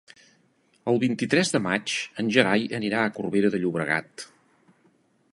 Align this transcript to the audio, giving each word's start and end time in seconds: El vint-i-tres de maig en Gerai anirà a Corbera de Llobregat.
El 0.91 0.95
vint-i-tres 1.01 1.51
de 1.55 1.59
maig 1.65 1.93
en 2.23 2.31
Gerai 2.37 2.65
anirà 2.79 3.03
a 3.05 3.11
Corbera 3.19 3.53
de 3.57 3.61
Llobregat. 3.61 4.25